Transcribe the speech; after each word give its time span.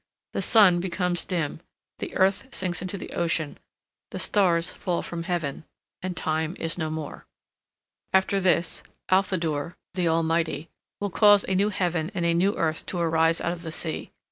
The 0.33 0.41
sun 0.41 0.79
becomes 0.79 1.25
dim, 1.25 1.59
the 1.99 2.17
earth 2.17 2.51
sinks 2.55 2.81
into 2.81 2.97
the 2.97 3.11
ocean, 3.11 3.59
the 4.09 4.17
stars 4.17 4.71
fall 4.71 5.03
from 5.03 5.21
heaven, 5.21 5.63
and 6.01 6.17
time 6.17 6.55
is 6.57 6.75
no 6.75 6.89
more. 6.89 7.27
After 8.11 8.39
this 8.41 8.81
Alfadur 9.11 9.75
(the 9.93 10.07
Almighty) 10.07 10.69
will 10.99 11.11
cause 11.11 11.43
a 11.47 11.53
new 11.53 11.69
heaven 11.69 12.09
and 12.15 12.25
a 12.25 12.33
new 12.33 12.57
earth 12.57 12.83
to 12.87 12.97
arise 12.97 13.41
out 13.41 13.51
of 13.53 13.61
the 13.61 13.71
sea. 13.71 14.11